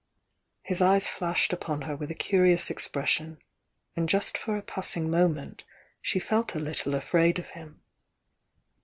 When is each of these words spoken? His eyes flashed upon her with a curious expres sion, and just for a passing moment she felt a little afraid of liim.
His 0.63 0.81
eyes 0.81 1.07
flashed 1.07 1.53
upon 1.53 1.83
her 1.83 1.95
with 1.95 2.09
a 2.09 2.15
curious 2.15 2.71
expres 2.71 3.09
sion, 3.11 3.37
and 3.95 4.09
just 4.09 4.35
for 4.35 4.57
a 4.57 4.63
passing 4.63 5.11
moment 5.11 5.63
she 6.01 6.17
felt 6.17 6.55
a 6.55 6.59
little 6.59 6.95
afraid 6.95 7.37
of 7.37 7.49
liim. 7.49 7.75